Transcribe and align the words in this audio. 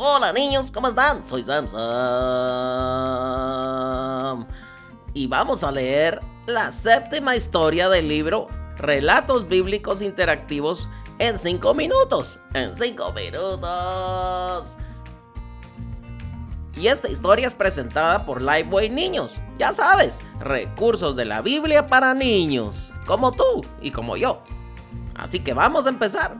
Hola 0.00 0.32
niños, 0.32 0.70
¿cómo 0.70 0.86
están? 0.86 1.26
Soy 1.26 1.42
Samsam. 1.42 1.76
Y 5.12 5.26
vamos 5.26 5.64
a 5.64 5.72
leer 5.72 6.20
la 6.46 6.70
séptima 6.70 7.34
historia 7.34 7.88
del 7.88 8.06
libro 8.06 8.46
Relatos 8.76 9.48
Bíblicos 9.48 10.00
Interactivos 10.00 10.88
en 11.18 11.36
5 11.36 11.74
minutos. 11.74 12.38
En 12.54 12.72
5 12.72 13.12
minutos. 13.12 14.76
Y 16.76 16.86
esta 16.86 17.08
historia 17.08 17.48
es 17.48 17.54
presentada 17.54 18.24
por 18.24 18.40
Lifeway 18.40 18.90
Niños. 18.90 19.34
Ya 19.58 19.72
sabes, 19.72 20.22
recursos 20.38 21.16
de 21.16 21.24
la 21.24 21.40
Biblia 21.40 21.86
para 21.86 22.14
niños, 22.14 22.92
como 23.04 23.32
tú 23.32 23.62
y 23.82 23.90
como 23.90 24.16
yo. 24.16 24.44
Así 25.16 25.40
que 25.40 25.54
vamos 25.54 25.86
a 25.86 25.88
empezar. 25.88 26.36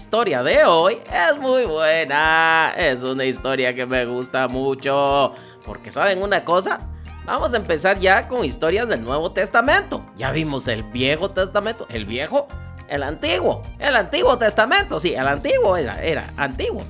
Historia 0.00 0.42
de 0.42 0.64
hoy 0.64 0.96
es 1.12 1.38
muy 1.38 1.66
buena. 1.66 2.72
Es 2.74 3.02
una 3.02 3.26
historia 3.26 3.74
que 3.74 3.84
me 3.84 4.06
gusta 4.06 4.48
mucho. 4.48 5.34
Porque 5.66 5.92
saben 5.92 6.22
una 6.22 6.42
cosa, 6.42 6.78
vamos 7.26 7.52
a 7.52 7.58
empezar 7.58 7.98
ya 7.98 8.26
con 8.26 8.42
historias 8.42 8.88
del 8.88 9.04
Nuevo 9.04 9.32
Testamento. 9.32 10.02
Ya 10.16 10.30
vimos 10.30 10.68
el 10.68 10.84
Viejo 10.84 11.32
Testamento. 11.32 11.86
¿El 11.90 12.06
Viejo? 12.06 12.48
El 12.88 13.02
Antiguo. 13.02 13.60
El 13.78 13.94
Antiguo 13.94 14.38
Testamento. 14.38 14.98
Sí, 14.98 15.12
el 15.12 15.28
Antiguo 15.28 15.76
era, 15.76 16.02
era 16.02 16.32
antiguo. 16.38 16.82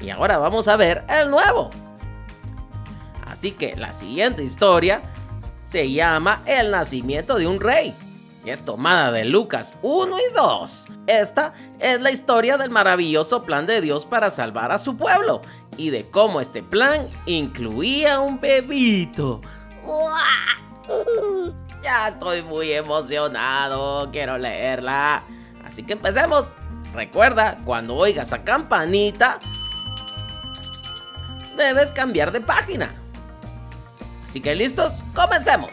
Y 0.00 0.08
ahora 0.08 0.38
vamos 0.38 0.66
a 0.66 0.76
ver 0.76 1.04
el 1.10 1.30
Nuevo. 1.30 1.68
Así 3.26 3.52
que 3.52 3.76
la 3.76 3.92
siguiente 3.92 4.42
historia 4.42 5.02
se 5.66 5.92
llama 5.92 6.40
El 6.46 6.70
nacimiento 6.70 7.36
de 7.36 7.46
un 7.46 7.60
rey 7.60 7.94
es 8.50 8.64
tomada 8.64 9.10
de 9.10 9.24
Lucas 9.24 9.74
1 9.82 10.16
y 10.18 10.34
2. 10.34 10.86
Esta 11.06 11.54
es 11.78 12.00
la 12.00 12.10
historia 12.10 12.56
del 12.56 12.70
maravilloso 12.70 13.42
plan 13.42 13.66
de 13.66 13.80
Dios 13.80 14.06
para 14.06 14.30
salvar 14.30 14.72
a 14.72 14.78
su 14.78 14.96
pueblo 14.96 15.40
y 15.76 15.90
de 15.90 16.08
cómo 16.10 16.40
este 16.40 16.62
plan 16.62 17.06
incluía 17.26 18.20
un 18.20 18.40
bebito. 18.40 19.40
Ya 21.82 22.08
estoy 22.08 22.42
muy 22.42 22.72
emocionado, 22.72 24.10
quiero 24.10 24.38
leerla. 24.38 25.24
Así 25.64 25.82
que 25.82 25.94
empecemos. 25.94 26.56
Recuerda, 26.94 27.58
cuando 27.64 27.96
oigas 27.96 28.32
a 28.32 28.44
campanita, 28.44 29.40
debes 31.56 31.90
cambiar 31.90 32.30
de 32.30 32.40
página. 32.40 32.94
Así 34.24 34.40
que 34.40 34.54
listos, 34.54 35.02
comencemos. 35.12 35.70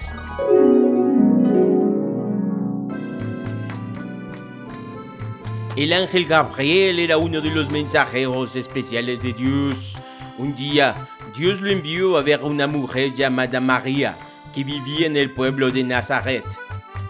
El 5.75 5.93
ángel 5.93 6.25
Gabriel 6.25 6.99
era 6.99 7.15
uno 7.15 7.39
de 7.39 7.49
los 7.49 7.71
mensajeros 7.71 8.57
especiales 8.57 9.21
de 9.21 9.31
Dios. 9.31 9.95
Un 10.37 10.53
día, 10.53 11.07
Dios 11.33 11.61
lo 11.61 11.71
envió 11.71 12.17
a 12.17 12.21
ver 12.21 12.41
a 12.41 12.45
una 12.45 12.67
mujer 12.67 13.13
llamada 13.13 13.61
María, 13.61 14.17
que 14.53 14.65
vivía 14.65 15.07
en 15.07 15.15
el 15.15 15.31
pueblo 15.31 15.71
de 15.71 15.85
Nazaret. 15.85 16.43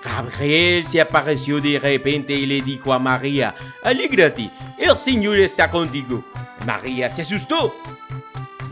Gabriel 0.04 0.86
se 0.86 1.02
apareció 1.02 1.59
de 1.59 1.80
repente 1.80 2.34
y 2.34 2.45
le 2.45 2.62
dijo 2.62 2.94
a 2.94 3.00
María, 3.00 3.56
Alégrate, 3.84 4.52
el 4.78 4.95
Señor 4.95 5.39
está 5.39 5.72
contigo. 5.72 6.23
María 6.64 7.09
se 7.09 7.23
asustó. 7.23 7.76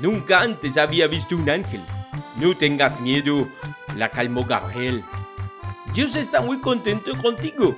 Nunca 0.01 0.41
antes 0.41 0.77
había 0.77 1.07
visto 1.07 1.35
un 1.35 1.49
ángel. 1.49 1.83
No 2.35 2.55
tengas 2.55 3.01
miedo, 3.01 3.47
la 3.95 4.09
calmó 4.09 4.45
Gabriel. 4.45 5.03
Dios 5.95 6.15
está 6.15 6.41
muy 6.41 6.59
contento 6.59 7.17
contigo 7.17 7.75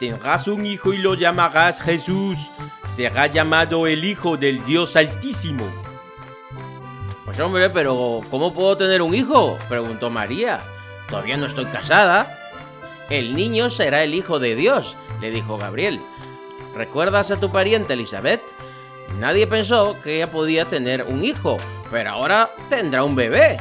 tendrás 0.00 0.48
un 0.48 0.64
hijo 0.64 0.94
y 0.94 0.98
lo 0.98 1.12
llamarás 1.12 1.82
Jesús. 1.82 2.50
Será 2.86 3.26
llamado 3.26 3.86
el 3.86 4.02
Hijo 4.06 4.38
del 4.38 4.64
Dios 4.64 4.96
Altísimo. 4.96 5.70
Pues 7.26 7.38
hombre, 7.38 7.68
pero 7.68 8.22
¿cómo 8.30 8.54
puedo 8.54 8.78
tener 8.78 9.02
un 9.02 9.14
hijo? 9.14 9.58
preguntó 9.68 10.08
María. 10.08 10.62
Todavía 11.10 11.36
no 11.36 11.44
estoy 11.44 11.66
casada. 11.66 12.34
El 13.10 13.36
niño 13.36 13.68
será 13.68 14.02
el 14.02 14.14
Hijo 14.14 14.38
de 14.38 14.54
Dios, 14.54 14.96
le 15.20 15.30
dijo 15.30 15.58
Gabriel. 15.58 16.00
¿Recuerdas 16.74 17.30
a 17.30 17.38
tu 17.38 17.52
pariente 17.52 17.92
Elizabeth? 17.92 18.40
Nadie 19.18 19.46
pensó 19.46 20.00
que 20.02 20.16
ella 20.16 20.30
podía 20.30 20.64
tener 20.64 21.02
un 21.02 21.22
hijo, 21.22 21.58
pero 21.90 22.10
ahora 22.10 22.50
tendrá 22.70 23.04
un 23.04 23.16
bebé. 23.16 23.58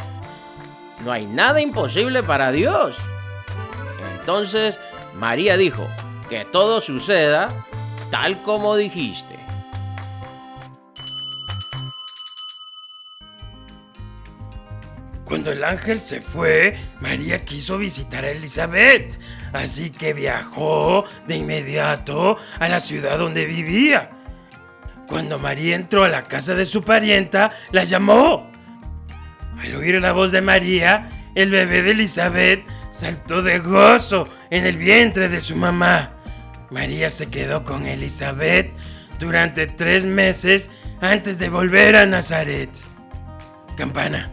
No 1.04 1.12
hay 1.12 1.26
nada 1.26 1.60
imposible 1.60 2.24
para 2.24 2.54
Dios. 2.54 2.98
Entonces 4.20 4.80
María 5.16 5.58
dijo, 5.58 5.86
que 6.30 6.46
todo 6.46 6.80
suceda 6.80 7.66
tal 8.12 8.42
como 8.44 8.76
dijiste. 8.76 9.36
Cuando 15.26 15.52
el 15.52 15.64
ángel 15.64 16.00
se 16.00 16.22
fue, 16.22 16.76
María 17.02 17.46
quiso 17.46 17.78
visitar 17.78 18.26
a 18.26 18.32
Elizabeth, 18.32 19.20
así 19.54 19.92
que 19.92 20.14
viajó 20.14 21.04
de 21.28 21.36
inmediato 21.36 22.38
a 22.60 22.68
la 22.68 22.80
ciudad 22.80 23.20
donde 23.20 23.46
vivía. 23.46 24.10
Cuando 25.08 25.38
María 25.38 25.76
entró 25.76 26.04
a 26.04 26.10
la 26.10 26.24
casa 26.24 26.56
de 26.56 26.66
su 26.66 26.84
parienta, 26.84 27.52
la 27.72 27.84
llamó. 27.84 28.50
Al 29.60 29.76
oír 29.76 30.02
la 30.02 30.14
voz 30.14 30.32
de 30.32 30.42
María, 30.42 31.10
el 31.36 31.52
bebé 31.52 31.84
de 31.84 31.92
Elizabeth 31.92 32.64
saltó 32.92 33.44
de 33.44 33.60
gozo 33.60 34.28
en 34.50 34.66
el 34.66 34.78
vientre 34.78 35.30
de 35.30 35.42
su 35.42 35.56
mamá. 35.56 36.19
María 36.72 37.10
se 37.10 37.30
quedó 37.30 37.64
con 37.64 37.86
Elizabeth 37.86 38.72
durante 39.20 39.68
tres 39.68 40.06
meses 40.06 40.70
antes 41.02 41.40
de 41.40 41.50
volver 41.50 41.96
a 41.96 42.06
Nazaret. 42.06 42.70
Campana. 43.76 44.32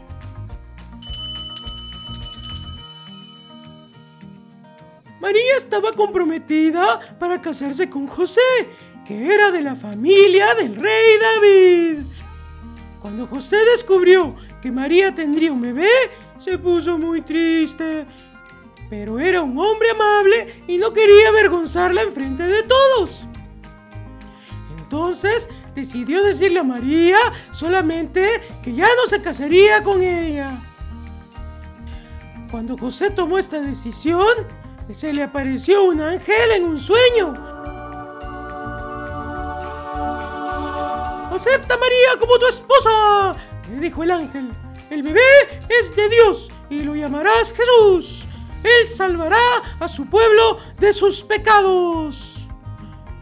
María 5.20 5.56
estaba 5.56 5.92
comprometida 5.92 7.00
para 7.18 7.40
casarse 7.40 7.88
con 7.88 8.06
José, 8.06 8.40
que 9.06 9.34
era 9.34 9.50
de 9.50 9.62
la 9.62 9.74
familia 9.74 10.54
del 10.54 10.76
rey 10.76 11.18
David. 11.20 12.04
Cuando 13.00 13.26
José 13.26 13.56
descubrió 13.72 14.36
que 14.60 14.70
María 14.70 15.14
tendría 15.14 15.52
un 15.52 15.62
bebé, 15.62 15.88
se 16.38 16.58
puso 16.58 16.98
muy 16.98 17.22
triste 17.22 18.04
pero 18.88 19.18
era 19.18 19.42
un 19.42 19.58
hombre 19.58 19.90
amable 19.90 20.62
y 20.66 20.78
no 20.78 20.92
quería 20.92 21.28
avergonzarla 21.28 22.02
enfrente 22.02 22.42
de 22.44 22.62
todos. 22.62 23.26
Entonces 24.78 25.50
decidió 25.74 26.22
decirle 26.22 26.60
a 26.60 26.64
María 26.64 27.18
solamente 27.50 28.40
que 28.62 28.74
ya 28.74 28.86
no 28.86 29.06
se 29.06 29.20
casaría 29.20 29.82
con 29.82 30.02
ella. 30.02 30.50
Cuando 32.50 32.78
José 32.78 33.10
tomó 33.10 33.38
esta 33.38 33.60
decisión, 33.60 34.28
se 34.92 35.12
le 35.12 35.24
apareció 35.24 35.84
un 35.84 36.00
ángel 36.00 36.52
en 36.52 36.64
un 36.64 36.78
sueño. 36.78 37.34
Acepta 41.34 41.76
María 41.76 42.18
como 42.18 42.38
tu 42.38 42.46
esposa, 42.46 43.36
le 43.70 43.80
dijo 43.80 44.02
el 44.02 44.10
ángel. 44.12 44.50
El 44.88 45.02
bebé 45.02 45.20
es 45.68 45.94
de 45.94 46.08
Dios 46.08 46.50
y 46.70 46.82
lo 46.82 46.94
llamarás 46.94 47.52
Jesús. 47.52 48.15
Él 48.62 48.88
salvará 48.88 49.36
a 49.78 49.88
su 49.88 50.06
pueblo 50.06 50.58
de 50.78 50.92
sus 50.92 51.22
pecados. 51.22 52.36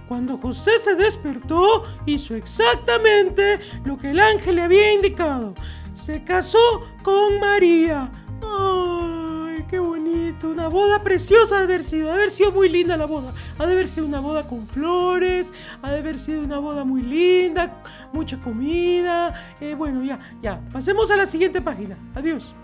Cuando 0.09 0.37
José 0.39 0.78
se 0.78 0.95
despertó, 0.95 1.83
hizo 2.05 2.34
exactamente 2.34 3.59
lo 3.84 3.97
que 3.97 4.11
el 4.11 4.21
ángel 4.21 4.56
le 4.56 4.62
había 4.62 4.93
indicado. 4.93 5.55
Se 5.94 6.23
casó 6.23 6.87
con 7.03 7.41
María. 7.41 8.11
¡Ay, 8.43 9.65
qué 9.69 9.78
bonito! 9.78 10.49
Una 10.49 10.69
boda 10.69 11.03
preciosa 11.03 11.56
ha 11.56 11.59
de 11.59 11.65
haber 11.65 11.84
sido. 11.84 12.09
Ha 12.11 12.12
de 12.12 12.19
haber 12.19 12.31
sido 12.31 12.53
muy 12.53 12.69
linda 12.69 12.97
la 12.97 13.06
boda. 13.06 13.33
Ha 13.59 13.65
de 13.65 13.73
haber 13.73 13.89
sido 13.89 14.06
una 14.06 14.20
boda 14.20 14.47
con 14.47 14.67
flores. 14.67 15.55
Ha 15.81 15.93
de 15.93 15.99
haber 15.99 16.19
sido 16.19 16.43
una 16.43 16.58
boda 16.58 16.85
muy 16.85 17.00
linda. 17.00 17.82
Mucha 18.12 18.38
comida. 18.38 19.55
Eh, 19.61 19.75
bueno, 19.75 20.05
ya, 20.05 20.20
ya. 20.43 20.61
Pasemos 20.73 21.11
a 21.11 21.17
la 21.17 21.25
siguiente 21.25 21.62
página. 21.62 21.97
Adiós. 22.14 22.55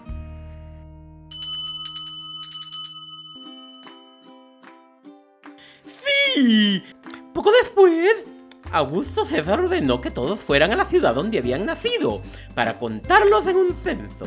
Poco 7.40 7.52
después, 7.52 8.26
Augusto 8.70 9.24
César 9.24 9.60
ordenó 9.60 10.02
que 10.02 10.10
todos 10.10 10.40
fueran 10.40 10.72
a 10.72 10.76
la 10.76 10.84
ciudad 10.84 11.14
donde 11.14 11.38
habían 11.38 11.64
nacido, 11.64 12.20
para 12.54 12.76
contarlos 12.76 13.46
en 13.46 13.56
un 13.56 13.74
censo. 13.74 14.26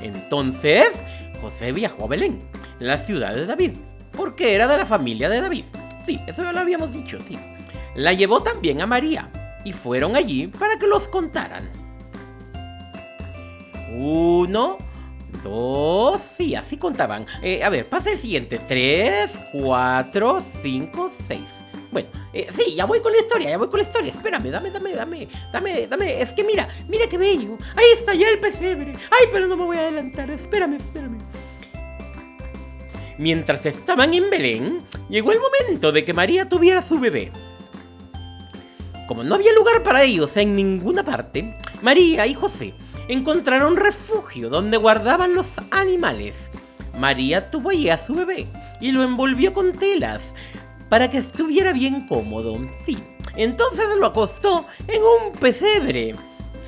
Entonces, 0.00 0.88
José 1.40 1.70
viajó 1.70 2.06
a 2.06 2.08
Belén, 2.08 2.40
la 2.80 2.98
ciudad 2.98 3.36
de 3.36 3.46
David, 3.46 3.74
porque 4.16 4.52
era 4.52 4.66
de 4.66 4.78
la 4.78 4.84
familia 4.84 5.28
de 5.28 5.40
David. 5.40 5.64
Sí, 6.04 6.18
eso 6.26 6.42
ya 6.42 6.50
lo 6.50 6.58
habíamos 6.58 6.92
dicho, 6.92 7.18
sí. 7.28 7.38
La 7.94 8.14
llevó 8.14 8.42
también 8.42 8.80
a 8.80 8.86
María, 8.88 9.30
y 9.64 9.72
fueron 9.72 10.16
allí 10.16 10.48
para 10.48 10.76
que 10.76 10.88
los 10.88 11.06
contaran. 11.06 11.70
Uno, 13.96 14.76
dos, 15.44 16.20
sí, 16.36 16.56
así 16.56 16.78
contaban. 16.78 17.26
Eh, 17.42 17.62
a 17.62 17.68
ver, 17.68 17.88
pasa 17.88 18.10
el 18.10 18.18
siguiente. 18.18 18.58
Tres, 18.66 19.38
cuatro, 19.52 20.42
cinco, 20.62 21.12
seis. 21.28 21.46
Bueno, 21.90 22.08
eh, 22.32 22.48
sí, 22.56 22.74
ya 22.74 22.84
voy 22.84 23.00
con 23.00 23.12
la 23.12 23.18
historia, 23.18 23.50
ya 23.50 23.58
voy 23.58 23.68
con 23.68 23.78
la 23.78 23.84
historia. 23.84 24.12
Espérame, 24.12 24.50
dame, 24.50 24.70
dame, 24.70 24.92
dame, 24.92 25.28
dame, 25.52 25.86
dame. 25.88 26.22
Es 26.22 26.32
que 26.32 26.44
mira, 26.44 26.68
mira 26.88 27.08
qué 27.08 27.18
bello. 27.18 27.56
Ahí 27.74 27.86
está 27.98 28.14
ya 28.14 28.28
el 28.28 28.38
pesebre. 28.38 28.92
Ay, 29.10 29.26
pero 29.32 29.46
no 29.46 29.56
me 29.56 29.64
voy 29.64 29.76
a 29.76 29.80
adelantar. 29.80 30.30
Espérame, 30.30 30.74
espérame. 30.74 31.18
Mientras 33.18 33.66
estaban 33.66 34.14
en 34.14 34.30
Belén, 34.30 34.78
llegó 35.08 35.32
el 35.32 35.38
momento 35.40 35.92
de 35.92 36.04
que 36.04 36.14
María 36.14 36.48
tuviera 36.48 36.80
su 36.80 36.98
bebé. 36.98 37.32
Como 39.06 39.24
no 39.24 39.34
había 39.34 39.52
lugar 39.52 39.82
para 39.82 40.04
ellos 40.04 40.36
en 40.36 40.54
ninguna 40.54 41.02
parte, 41.02 41.56
María 41.82 42.26
y 42.28 42.34
José 42.34 42.74
encontraron 43.08 43.76
refugio 43.76 44.48
donde 44.48 44.76
guardaban 44.76 45.34
los 45.34 45.48
animales. 45.72 46.48
María 46.96 47.50
tuvo 47.50 47.70
allí 47.70 47.90
a 47.90 47.98
su 47.98 48.14
bebé 48.14 48.46
y 48.80 48.92
lo 48.92 49.02
envolvió 49.02 49.52
con 49.52 49.72
telas 49.72 50.22
para 50.90 51.08
que 51.08 51.16
estuviera 51.18 51.72
bien 51.72 52.06
cómodo. 52.06 52.58
Sí, 52.84 52.98
entonces 53.36 53.86
lo 53.98 54.06
acostó 54.08 54.66
en 54.86 55.00
un 55.02 55.32
pesebre. 55.32 56.14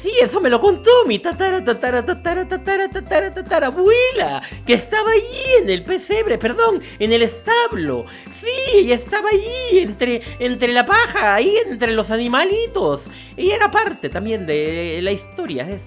Sí, 0.00 0.10
eso 0.20 0.40
me 0.40 0.48
lo 0.48 0.60
contó 0.60 0.90
mi 1.06 1.19
tatara, 1.19 1.62
tatara, 1.62 2.04
tatara, 2.04 2.48
tatara, 2.48 2.88
tatara, 2.88 3.34
tatara, 3.34 3.66
abuela, 3.66 4.42
que 4.66 4.72
estaba 4.72 5.10
allí 5.10 5.62
en 5.62 5.69
el 5.69 5.84
pesebre, 5.84 6.38
perdón, 6.38 6.80
en 6.98 7.12
el 7.12 7.22
establo. 7.22 8.06
Sí, 8.40 8.78
ella 8.78 8.94
estaba 8.94 9.28
allí, 9.28 9.78
entre, 9.78 10.22
entre 10.40 10.72
la 10.72 10.86
paja, 10.86 11.34
ahí 11.34 11.56
entre 11.66 11.92
los 11.92 12.10
animalitos. 12.10 13.02
Y 13.36 13.50
era 13.50 13.70
parte 13.70 14.08
también 14.08 14.46
de 14.46 14.98
la 15.02 15.12
historia. 15.12 15.69
Es 15.69 15.82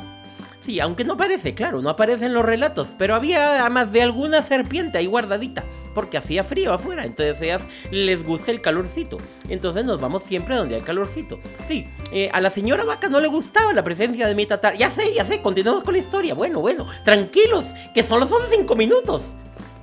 Sí, 0.66 0.80
aunque 0.80 1.04
no 1.04 1.14
aparece, 1.14 1.54
claro, 1.54 1.84
no 1.84 1.92
aparece 1.92 2.26
en 2.26 2.34
los 2.34 2.44
relatos, 2.44 2.88
pero 2.98 3.14
había 3.14 3.70
más 3.70 3.92
de 3.92 4.02
alguna 4.02 4.42
serpiente 4.42 4.98
ahí 4.98 5.06
guardadita, 5.06 5.64
porque 5.96 6.18
hacía 6.18 6.44
frío 6.44 6.74
afuera, 6.74 7.06
entonces 7.06 7.62
les 7.90 8.24
gusta 8.24 8.52
el 8.52 8.62
calorcito. 8.62 9.18
Entonces 9.50 9.86
nos 9.86 10.00
vamos 10.00 10.22
siempre 10.24 10.56
donde 10.56 10.76
hay 10.76 10.82
calorcito. 10.82 11.40
Sí, 11.68 11.88
eh, 12.12 12.30
a 12.32 12.42
la 12.42 12.52
señora 12.52 12.84
vaca 12.84 13.10
no 13.10 13.20
le 13.20 13.28
gustaba 13.28 13.74
la 13.74 13.84
presencia 13.84 14.28
de 14.28 14.36
mi 14.36 14.46
tatar. 14.46 14.78
Ya 14.78 14.92
sé, 14.92 15.14
ya 15.14 15.26
sé, 15.26 15.42
continuamos 15.42 15.84
con 15.84 15.94
la 15.94 16.00
historia. 16.00 16.36
Bueno, 16.36 16.60
bueno, 16.60 16.86
tranquilos, 17.04 17.66
que 17.94 18.04
solo 18.04 18.28
son 18.28 18.44
cinco 18.50 18.76
minutos. 18.76 19.24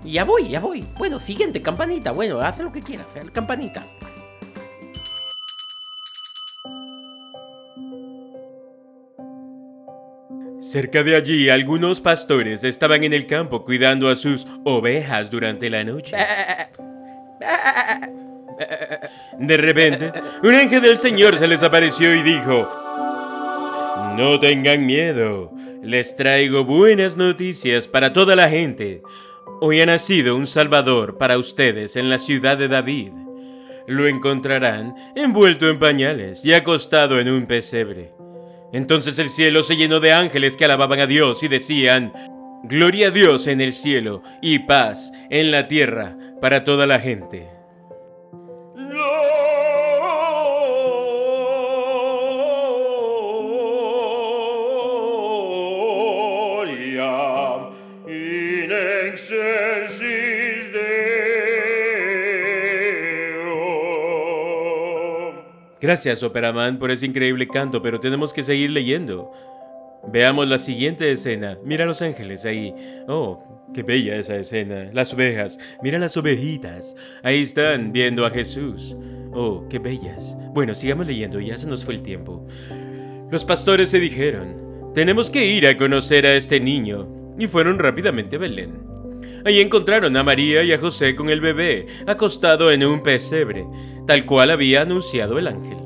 Ya 0.04 0.24
voy, 0.24 0.48
ya 0.48 0.60
voy. 0.60 0.84
Bueno, 0.98 1.18
siguiente, 1.18 1.62
campanita. 1.62 2.12
Bueno, 2.12 2.40
hace 2.40 2.62
lo 2.62 2.70
que 2.70 2.82
quieras, 2.82 3.06
campanita. 3.32 3.86
Cerca 10.72 11.02
de 11.02 11.14
allí, 11.14 11.50
algunos 11.50 12.00
pastores 12.00 12.64
estaban 12.64 13.04
en 13.04 13.12
el 13.12 13.26
campo 13.26 13.62
cuidando 13.62 14.08
a 14.08 14.14
sus 14.14 14.46
ovejas 14.64 15.30
durante 15.30 15.68
la 15.68 15.84
noche. 15.84 16.16
De 19.38 19.56
repente, 19.58 20.10
un 20.42 20.54
ángel 20.54 20.80
del 20.80 20.96
Señor 20.96 21.36
se 21.36 21.46
les 21.46 21.62
apareció 21.62 22.14
y 22.14 22.22
dijo, 22.22 22.70
No 24.16 24.40
tengan 24.40 24.86
miedo, 24.86 25.52
les 25.82 26.16
traigo 26.16 26.64
buenas 26.64 27.18
noticias 27.18 27.86
para 27.86 28.14
toda 28.14 28.34
la 28.34 28.48
gente. 28.48 29.02
Hoy 29.60 29.82
ha 29.82 29.84
nacido 29.84 30.36
un 30.36 30.46
Salvador 30.46 31.18
para 31.18 31.36
ustedes 31.36 31.96
en 31.96 32.08
la 32.08 32.16
ciudad 32.16 32.56
de 32.56 32.68
David. 32.68 33.12
Lo 33.86 34.08
encontrarán 34.08 34.94
envuelto 35.16 35.68
en 35.68 35.78
pañales 35.78 36.46
y 36.46 36.54
acostado 36.54 37.20
en 37.20 37.28
un 37.28 37.44
pesebre. 37.44 38.21
Entonces 38.72 39.18
el 39.18 39.28
cielo 39.28 39.62
se 39.62 39.76
llenó 39.76 40.00
de 40.00 40.12
ángeles 40.12 40.56
que 40.56 40.64
alababan 40.64 41.00
a 41.00 41.06
Dios 41.06 41.42
y 41.42 41.48
decían, 41.48 42.12
Gloria 42.64 43.08
a 43.08 43.10
Dios 43.10 43.48
en 43.48 43.60
el 43.60 43.72
cielo 43.72 44.22
y 44.40 44.60
paz 44.60 45.12
en 45.30 45.50
la 45.50 45.66
tierra 45.66 46.16
para 46.40 46.64
toda 46.64 46.86
la 46.86 47.00
gente. 47.00 47.48
Gracias, 65.82 66.22
Operaman, 66.22 66.78
por 66.78 66.92
ese 66.92 67.06
increíble 67.06 67.48
canto, 67.48 67.82
pero 67.82 67.98
tenemos 67.98 68.32
que 68.32 68.44
seguir 68.44 68.70
leyendo. 68.70 69.32
Veamos 70.12 70.46
la 70.46 70.58
siguiente 70.58 71.10
escena. 71.10 71.58
Mira 71.64 71.84
los 71.84 72.02
ángeles 72.02 72.44
ahí. 72.44 72.72
Oh, 73.08 73.68
qué 73.74 73.82
bella 73.82 74.14
esa 74.14 74.36
escena. 74.36 74.90
Las 74.92 75.12
ovejas. 75.12 75.58
Mira 75.82 75.98
las 75.98 76.16
ovejitas. 76.16 76.94
Ahí 77.24 77.42
están 77.42 77.92
viendo 77.92 78.24
a 78.24 78.30
Jesús. 78.30 78.96
Oh, 79.32 79.66
qué 79.68 79.80
bellas. 79.80 80.38
Bueno, 80.54 80.72
sigamos 80.76 81.08
leyendo, 81.08 81.40
ya 81.40 81.58
se 81.58 81.68
nos 81.68 81.84
fue 81.84 81.94
el 81.94 82.02
tiempo. 82.02 82.46
Los 83.32 83.44
pastores 83.44 83.90
se 83.90 83.98
dijeron, 83.98 84.92
tenemos 84.94 85.30
que 85.30 85.46
ir 85.46 85.66
a 85.66 85.76
conocer 85.76 86.26
a 86.26 86.36
este 86.36 86.60
niño. 86.60 87.08
Y 87.40 87.48
fueron 87.48 87.80
rápidamente 87.80 88.36
a 88.36 88.38
Belén. 88.38 88.91
Ahí 89.44 89.60
encontraron 89.60 90.16
a 90.16 90.22
María 90.22 90.62
y 90.62 90.72
a 90.72 90.78
José 90.78 91.14
con 91.16 91.30
el 91.30 91.40
bebé, 91.40 91.86
acostado 92.06 92.70
en 92.70 92.84
un 92.84 93.02
pesebre 93.02 93.66
tal 94.06 94.26
cual 94.26 94.50
había 94.50 94.82
anunciado 94.82 95.38
el 95.38 95.46
ángel. 95.46 95.78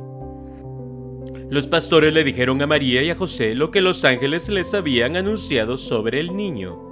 Los 1.48 1.66
pastores 1.66 2.12
le 2.12 2.24
dijeron 2.24 2.60
a 2.62 2.66
María 2.66 3.02
y 3.02 3.10
a 3.10 3.14
José 3.14 3.54
lo 3.54 3.70
que 3.70 3.80
los 3.80 4.04
ángeles 4.04 4.48
les 4.48 4.74
habían 4.74 5.16
anunciado 5.16 5.76
sobre 5.76 6.18
el 6.18 6.36
niño. 6.36 6.82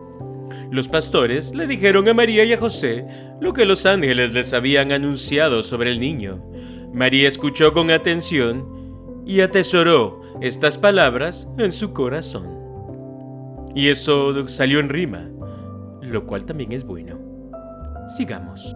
Los 0.71 0.89
pastores 0.89 1.55
le 1.55 1.67
dijeron 1.67 2.09
a 2.09 2.15
María 2.15 2.45
y 2.45 2.53
a 2.53 2.59
José 2.59 3.05
lo 3.41 3.53
que 3.53 3.65
los 3.65 3.85
ángeles 3.87 4.33
les 4.33 4.53
habían 4.53 4.93
anunciado 4.93 5.63
sobre 5.63 5.91
el 5.91 5.99
niño. 5.99 6.45
María 6.93 7.27
escuchó 7.27 7.73
con 7.73 7.91
atención 7.91 9.23
y 9.27 9.41
atesoró 9.41 10.21
estas 10.41 10.79
palabras 10.79 11.49
en 11.59 11.73
su 11.73 11.93
corazón. 11.93 12.49
Y 13.75 13.89
eso 13.89 14.47
salió 14.47 14.79
en 14.79 14.89
rima, 14.89 15.29
lo 16.09 16.27
cual 16.27 16.45
también 16.45 16.73
es 16.73 16.85
bueno. 16.85 17.19
Sigamos. 18.09 18.75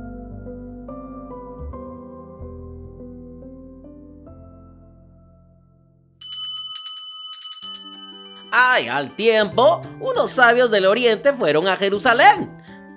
Ay, 8.51 8.89
al 8.89 9.15
tiempo, 9.15 9.83
unos 10.01 10.31
sabios 10.31 10.71
del 10.71 10.87
oriente 10.87 11.33
fueron 11.33 11.69
a 11.69 11.77
Jerusalén. 11.77 12.57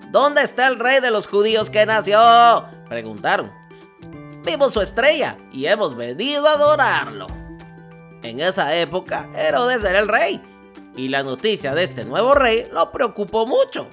¿Dónde 0.09 0.41
está 0.43 0.67
el 0.67 0.79
rey 0.79 1.01
de 1.01 1.11
los 1.11 1.27
judíos 1.27 1.69
que 1.69 1.85
nació? 1.85 2.19
Preguntaron. 2.87 3.51
Vimos 4.45 4.73
su 4.73 4.81
estrella 4.81 5.37
y 5.51 5.65
hemos 5.65 5.95
venido 5.95 6.47
a 6.47 6.53
adorarlo. 6.53 7.27
En 8.23 8.39
esa 8.39 8.75
época, 8.75 9.29
Herodes 9.35 9.83
era 9.83 9.99
el 9.99 10.07
rey, 10.07 10.41
y 10.95 11.07
la 11.07 11.23
noticia 11.23 11.73
de 11.73 11.83
este 11.83 12.05
nuevo 12.05 12.33
rey 12.33 12.63
lo 12.71 12.91
preocupó 12.91 13.45
mucho. 13.45 13.87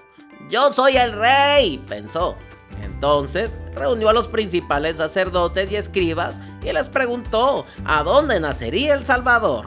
Yo 0.48 0.72
soy 0.72 0.96
el 0.96 1.12
rey, 1.12 1.78
pensó. 1.86 2.36
Entonces 2.82 3.56
reunió 3.74 4.08
a 4.08 4.12
los 4.12 4.28
principales 4.28 4.96
sacerdotes 4.96 5.70
y 5.70 5.76
escribas 5.76 6.40
y 6.62 6.72
les 6.72 6.88
preguntó 6.88 7.66
a 7.84 8.02
dónde 8.02 8.40
nacería 8.40 8.94
el 8.94 9.04
Salvador. 9.04 9.66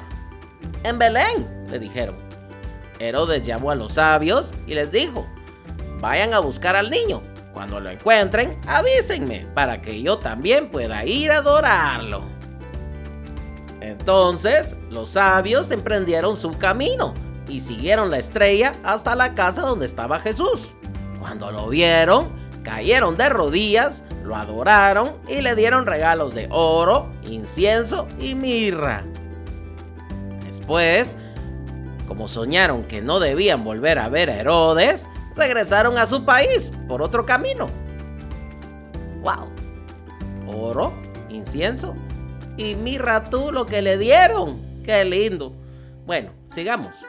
En 0.83 0.97
Belén, 0.97 1.65
le 1.69 1.79
dijeron. 1.79 2.15
Herodes 2.99 3.45
llamó 3.45 3.71
a 3.71 3.75
los 3.75 3.93
sabios 3.93 4.53
y 4.67 4.73
les 4.73 4.91
dijo, 4.91 5.27
vayan 5.99 6.33
a 6.33 6.39
buscar 6.39 6.75
al 6.75 6.89
niño. 6.89 7.21
Cuando 7.53 7.79
lo 7.79 7.89
encuentren, 7.89 8.59
avísenme 8.67 9.47
para 9.53 9.81
que 9.81 10.01
yo 10.01 10.17
también 10.19 10.69
pueda 10.69 11.03
ir 11.05 11.31
a 11.31 11.37
adorarlo. 11.37 12.23
Entonces, 13.81 14.75
los 14.89 15.11
sabios 15.11 15.71
emprendieron 15.71 16.37
su 16.37 16.51
camino 16.51 17.13
y 17.51 17.59
siguieron 17.59 18.09
la 18.09 18.17
estrella 18.17 18.71
hasta 18.83 19.15
la 19.15 19.33
casa 19.35 19.61
donde 19.61 19.85
estaba 19.85 20.19
Jesús. 20.19 20.73
Cuando 21.19 21.51
lo 21.51 21.67
vieron, 21.67 22.31
cayeron 22.63 23.17
de 23.17 23.29
rodillas, 23.29 24.05
lo 24.23 24.35
adoraron 24.35 25.17
y 25.27 25.41
le 25.41 25.55
dieron 25.55 25.85
regalos 25.85 26.33
de 26.33 26.47
oro, 26.49 27.11
incienso 27.23 28.07
y 28.19 28.35
mirra. 28.35 29.03
Después, 30.45 31.17
como 32.07 32.27
soñaron 32.27 32.83
que 32.83 33.01
no 33.01 33.19
debían 33.19 33.63
volver 33.63 33.99
a 33.99 34.09
ver 34.09 34.29
a 34.29 34.37
Herodes, 34.37 35.09
regresaron 35.35 35.97
a 35.97 36.05
su 36.05 36.23
país 36.23 36.71
por 36.87 37.01
otro 37.01 37.25
camino. 37.25 37.67
¡Wow! 39.21 39.49
Oro, 40.57 40.93
incienso 41.29 41.93
y 42.57 42.75
mirra 42.75 43.23
tú 43.23 43.51
lo 43.51 43.65
que 43.65 43.81
le 43.81 43.97
dieron. 43.97 44.61
¡Qué 44.83 45.05
lindo! 45.05 45.53
Bueno, 46.05 46.31
sigamos. 46.49 47.05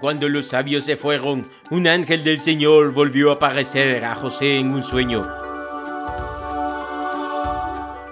Cuando 0.00 0.30
los 0.30 0.46
sabios 0.46 0.86
se 0.86 0.96
fueron, 0.96 1.46
un 1.70 1.86
ángel 1.86 2.24
del 2.24 2.40
Señor 2.40 2.90
volvió 2.92 3.30
a 3.30 3.34
aparecer 3.34 4.02
a 4.02 4.14
José 4.14 4.58
en 4.58 4.70
un 4.72 4.82
sueño. 4.82 5.20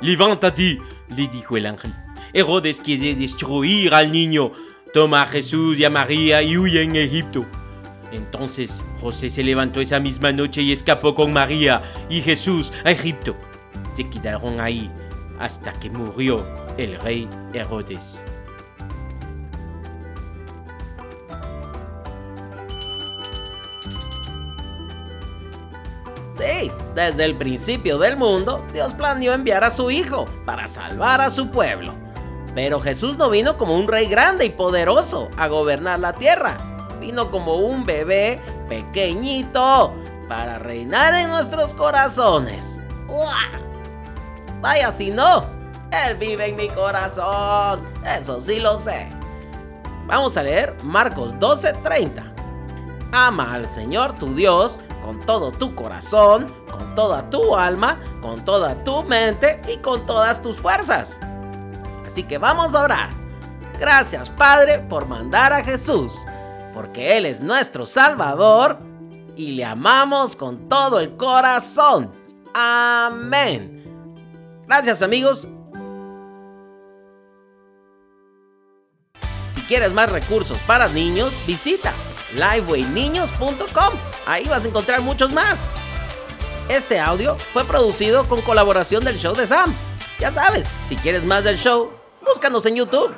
Levántate, 0.03 0.77
le 1.17 1.29
dijo 1.29 1.57
el 1.57 1.65
ángel. 1.65 1.95
Herodes 2.35 2.83
quiere 2.83 3.15
destruir 3.15 3.95
al 3.95 4.13
niño. 4.13 4.53
Toma 4.93 5.23
a 5.23 5.27
Jesús 5.27 5.79
y 5.79 5.87
a 5.87 5.91
María 5.91 6.43
y 6.43 6.59
huye 6.59 6.83
en 6.83 6.95
Egipto. 6.95 7.47
Entonces 8.13 8.85
José 9.01 9.31
se 9.31 9.43
levantó 9.43 9.81
esa 9.81 9.99
misma 9.99 10.31
noche 10.31 10.61
y 10.61 10.73
escapó 10.73 11.15
con 11.15 11.33
María 11.33 11.81
y 12.11 12.21
Jesús 12.21 12.71
a 12.85 12.91
Egipto. 12.91 13.35
Se 13.97 14.05
quedaron 14.05 14.61
ahí 14.61 14.91
hasta 15.39 15.73
que 15.73 15.89
murió 15.89 16.47
el 16.77 17.01
rey 17.01 17.27
Herodes. 17.55 18.27
Desde 26.99 27.25
el 27.25 27.37
principio 27.37 27.97
del 27.97 28.17
mundo, 28.17 28.67
Dios 28.73 28.93
planeó 28.93 29.33
enviar 29.33 29.63
a 29.63 29.71
su 29.71 29.89
Hijo 29.89 30.25
para 30.45 30.67
salvar 30.67 31.21
a 31.21 31.31
su 31.31 31.49
pueblo. 31.49 31.95
Pero 32.57 32.81
Jesús 32.81 33.17
no 33.17 33.31
vino 33.31 33.57
como 33.57 33.77
un 33.77 33.87
rey 33.87 34.07
grande 34.07 34.47
y 34.47 34.51
poderoso 34.51 35.29
a 35.37 35.47
gobernar 35.47 36.01
la 36.01 36.13
tierra. 36.13 36.57
Vino 36.99 37.31
como 37.31 37.55
un 37.55 37.85
bebé 37.85 38.43
pequeñito 38.69 39.95
para 40.29 40.59
reinar 40.59 41.15
en 41.15 41.29
nuestros 41.29 41.73
corazones. 41.73 42.81
Vaya 44.61 44.91
si 44.91 45.13
no, 45.13 45.47
Él 45.93 46.17
vive 46.17 46.47
en 46.49 46.57
mi 46.57 46.67
corazón. 46.67 47.85
Eso 48.05 48.41
sí 48.41 48.59
lo 48.59 48.77
sé. 48.77 49.09
Vamos 50.09 50.37
a 50.37 50.43
leer 50.43 50.75
Marcos 50.83 51.39
12:30. 51.39 52.35
Ama 53.13 53.55
al 53.55 53.69
Señor 53.69 54.15
tu 54.15 54.35
Dios 54.35 54.81
con 55.09 55.21
todo 55.21 55.53
tu 55.53 55.75
corazón, 55.75 56.47
toda 56.99 57.31
tu 57.31 57.55
alma, 57.55 58.01
con 58.21 58.45
toda 58.45 58.83
tu 58.83 59.05
mente 59.05 59.63
y 59.73 59.77
con 59.77 60.05
todas 60.05 60.43
tus 60.43 60.57
fuerzas. 60.57 61.21
Así 62.05 62.25
que 62.25 62.39
vamos 62.39 62.75
a 62.75 62.83
orar. 62.83 63.11
Gracias 63.79 64.31
Padre 64.31 64.81
por 64.81 65.07
mandar 65.07 65.53
a 65.53 65.63
Jesús, 65.63 66.13
porque 66.75 67.17
Él 67.17 67.27
es 67.27 67.41
nuestro 67.41 67.87
Salvador 67.87 68.81
y 69.37 69.53
le 69.53 69.65
amamos 69.65 70.35
con 70.35 70.69
todo 70.69 70.99
el 70.99 71.17
corazón. 71.17 72.11
Amén. 72.53 73.85
Gracias 74.67 75.01
amigos. 75.01 75.47
Si 79.47 79.61
quieres 79.69 79.93
más 79.93 80.11
recursos 80.11 80.59
para 80.67 80.89
niños, 80.89 81.33
visita 81.47 81.93
livewayniños.com. 82.35 83.95
Ahí 84.27 84.47
vas 84.47 84.65
a 84.65 84.69
encontrar 84.69 85.01
muchos 85.01 85.33
más. 85.33 85.73
Este 86.69 87.01
audio 87.01 87.35
fue 87.55 87.65
producido 87.65 88.29
con 88.29 88.43
colaboración 88.43 89.03
del 89.03 89.17
show 89.17 89.35
de 89.35 89.47
Sam. 89.47 89.75
Ya 90.19 90.31
sabes, 90.31 90.71
si 90.87 90.97
quieres 90.97 91.25
más 91.25 91.43
del 91.43 91.57
show, 91.57 91.91
búscanos 92.21 92.67
en 92.67 92.77
YouTube. 92.77 93.11